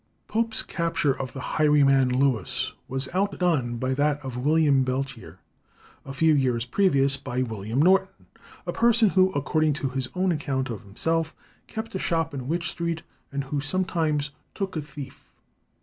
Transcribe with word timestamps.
'"Pope's 0.27 0.63
capture 0.63 1.15
of 1.15 1.33
the 1.33 1.39
highwayman 1.59 2.09
Lewis 2.09 2.73
was 2.87 3.07
outdone 3.13 3.77
by 3.77 3.93
that 3.93 4.19
of 4.25 4.35
William 4.35 4.83
Belchier, 4.83 5.37
a 6.07 6.11
few 6.11 6.33
years 6.33 6.65
previous, 6.65 7.17
by 7.17 7.43
William 7.43 7.79
Norton, 7.79 8.25
a 8.65 8.73
person 8.73 9.09
who, 9.09 9.31
according 9.33 9.73
to 9.73 9.89
his 9.89 10.09
own 10.15 10.31
account 10.31 10.71
of 10.71 10.81
himself, 10.81 11.35
kept 11.67 11.93
a 11.93 11.99
shop 11.99 12.33
in 12.33 12.47
Wych 12.47 12.63
Street, 12.67 13.03
and 13.31 13.43
who 13.43 13.61
"sometimes 13.61 14.31
took 14.55 14.75
a 14.75 14.81
thief." 14.81 15.29